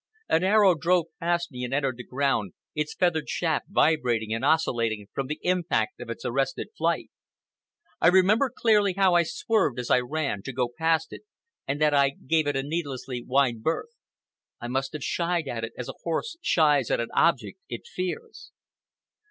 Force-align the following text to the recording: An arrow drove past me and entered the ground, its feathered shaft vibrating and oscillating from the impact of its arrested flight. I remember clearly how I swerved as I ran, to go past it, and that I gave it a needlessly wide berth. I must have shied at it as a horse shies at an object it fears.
An 0.27 0.43
arrow 0.43 0.73
drove 0.73 1.05
past 1.19 1.51
me 1.51 1.63
and 1.63 1.75
entered 1.75 1.95
the 1.95 2.03
ground, 2.03 2.53
its 2.73 2.95
feathered 2.95 3.29
shaft 3.29 3.67
vibrating 3.69 4.33
and 4.33 4.43
oscillating 4.43 5.05
from 5.13 5.27
the 5.27 5.37
impact 5.43 5.99
of 5.99 6.09
its 6.09 6.25
arrested 6.25 6.69
flight. 6.75 7.11
I 7.99 8.07
remember 8.07 8.49
clearly 8.49 8.95
how 8.97 9.13
I 9.13 9.21
swerved 9.21 9.77
as 9.79 9.91
I 9.91 9.99
ran, 9.99 10.41
to 10.45 10.53
go 10.53 10.69
past 10.75 11.13
it, 11.13 11.21
and 11.67 11.79
that 11.81 11.93
I 11.93 12.09
gave 12.09 12.47
it 12.47 12.55
a 12.57 12.63
needlessly 12.63 13.23
wide 13.23 13.61
berth. 13.61 13.89
I 14.59 14.67
must 14.69 14.93
have 14.93 15.03
shied 15.03 15.47
at 15.47 15.63
it 15.63 15.73
as 15.77 15.87
a 15.87 15.93
horse 16.01 16.35
shies 16.41 16.89
at 16.89 16.99
an 16.99 17.11
object 17.13 17.59
it 17.69 17.85
fears. 17.85 18.51